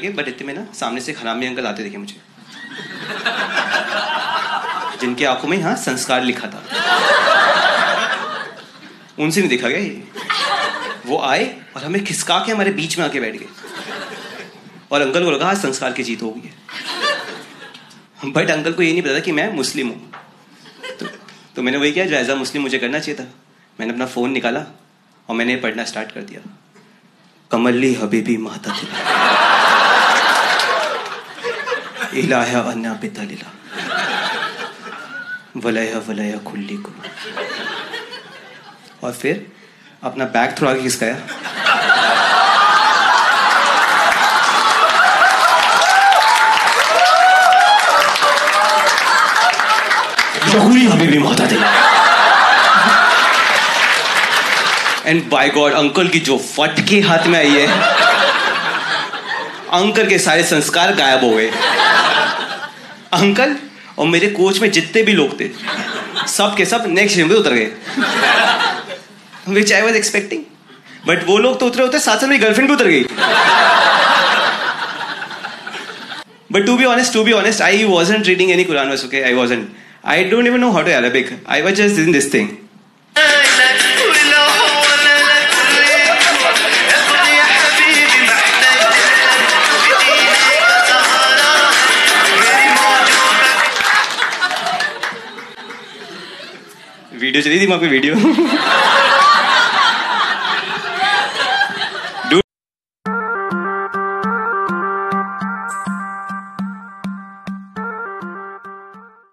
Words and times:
But 0.00 0.28
इतने 0.28 0.46
में 0.46 0.54
ना 0.54 0.72
सामने 0.72 1.00
से 1.00 1.12
खरामी 1.12 1.46
अंकल 1.46 1.66
आते 1.66 1.82
देखे 1.82 1.98
मुझे। 1.98 2.16
जिनके 5.00 5.24
आँखों 5.24 5.48
में 5.48 5.62
हाँ 5.62 5.76
संस्कार 5.76 6.24
लिखा 6.24 6.48
था। 6.48 6.62
उनसे 9.18 9.40
नहीं 9.40 9.50
देखा 9.50 9.68
गया 9.68 9.78
ये। 9.78 10.04
वो 11.06 11.18
आए 11.18 11.62
और 11.76 11.84
हमें 11.84 12.04
खिसका 12.04 12.38
के 12.38 12.52
हमारे 12.52 12.70
बीच 12.70 12.98
में 12.98 13.04
आके 13.04 13.20
बैठ 13.20 13.36
गए। 13.36 13.46
और 14.92 15.00
अंकल 15.00 15.24
को 15.24 15.30
लगा 15.30 15.46
आज 15.46 15.56
संस्कार 15.56 15.92
की 15.92 16.02
जीत 16.02 16.22
हो 16.22 16.30
गई 16.30 16.48
है। 16.48 18.32
बट 18.32 18.50
अंकल 18.50 18.72
को 18.72 18.82
ये 18.82 18.92
नहीं 18.92 19.02
पता 19.02 19.14
था 19.14 19.20
कि 19.20 19.32
मैं 19.32 19.52
मुस्लिम 19.52 19.88
हूँ। 19.88 20.12
तो, 21.00 21.06
तो 21.56 21.62
मैंने 21.62 21.78
वही 21.78 21.92
किया 21.92 22.06
जो 22.06 22.16
एज 22.16 22.30
अ 22.30 22.34
मुस्लिम 22.34 22.62
मुझे 22.62 22.78
करना 22.78 22.98
चाहिए 22.98 23.20
था। 23.20 23.28
मैंने 23.80 23.92
अपना 23.92 24.06
फ़ोन 24.06 24.30
निकाला 24.30 24.60
और 25.28 25.36
मैंने 25.36 25.56
पढ़ना 25.56 25.84
स्टार्ट 25.84 26.12
कर 26.12 26.20
दिया। 26.20 26.58
कमल्ली 27.50 27.94
हबीबी 27.94 28.36
माता 28.36 28.72
इलाहा 32.32 32.60
अन्ना 32.70 32.92
पिता 33.00 33.22
लीला 33.22 33.48
वलय 35.64 35.94
वलय 36.06 36.32
खुल्ली 36.46 36.76
को 36.76 36.92
और 39.06 39.12
फिर 39.12 39.34
अपना 40.02 40.24
बैग 40.26 40.54
थोड़ा 40.60 40.70
आगे 40.70 40.82
खिसकाया। 40.82 41.16
जहूरी 50.46 50.86
हबीबी 50.86 51.18
माता 51.18 51.46
दिला 51.46 51.68
एंड 55.06 55.28
बाय 55.30 55.48
गॉड 55.50 55.72
अंकल 55.74 56.08
की 56.08 56.20
जो 56.20 56.38
फटके 56.48 57.00
हाथ 57.02 57.26
में 57.26 57.38
आई 57.38 57.50
है, 57.50 57.66
अंकल 59.72 60.08
के 60.08 60.18
सारे 60.20 60.42
संस्कार 60.46 60.94
गायब 60.94 61.24
हो 61.24 61.30
गए। 61.30 61.50
अंकल 63.12 63.56
और 63.98 64.06
मेरे 64.08 64.28
कोच 64.30 64.60
में 64.60 64.70
जितने 64.70 65.02
भी 65.02 65.12
लोग 65.12 65.38
थे, 65.40 65.48
सब 66.28 66.54
के 66.56 66.64
सब 66.64 66.84
नेक्स्ट 66.88 67.18
में 67.18 67.34
उतर 67.36 67.52
गए। 67.52 67.70
Which 69.48 69.72
I 69.72 69.82
was 69.82 69.96
expecting 69.96 70.42
but 71.06 71.24
वो 71.26 71.38
लोग 71.38 71.58
तो 71.60 71.66
उतरे 71.66 71.82
होते, 71.82 71.98
साथ 71.98 72.16
साथ 72.16 72.28
मेरी 72.28 72.40
गर्लफ्रेंड 72.40 72.68
भी 72.68 72.74
उतर 72.74 72.86
गई। 72.86 73.04
But 76.52 76.66
to 76.66 76.76
be 76.76 76.84
honest 76.84 77.12
to 77.12 77.24
be 77.24 77.32
honest 77.32 77.62
I 77.62 77.84
wasn't 77.84 78.26
reading 78.26 78.50
any 78.50 78.64
Quran 78.64 78.88
was 78.88 79.04
okay 79.06 79.22
I 79.22 79.34
wasn't 79.34 79.68
I 80.04 80.24
don't 80.30 80.46
even 80.46 80.60
know 80.60 80.70
how 80.72 80.82
to 80.82 80.90
Arabic 80.92 81.30
I 81.48 81.62
was 81.62 81.74
just 81.74 81.98
in 81.98 82.12
this 82.12 82.32
thing 82.34 82.48
video 97.20 97.42
चली 97.42 97.60
थी 97.60 97.66
वहाँ 97.66 97.80
पे 97.80 97.88
video 97.88 98.14